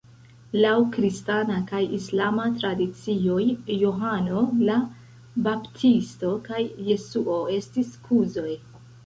Laŭ 0.61 0.69
kristana 0.93 1.57
kaj 1.71 1.81
islama 1.97 2.47
tradicioj 2.61 3.43
Johano 3.83 4.41
la 4.71 4.79
Baptisto 5.49 6.33
kaj 6.49 6.65
Jesuo 6.91 7.39
estis 7.61 7.95
kuzoj. 8.09 8.51